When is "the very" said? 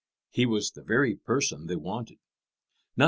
0.71-1.15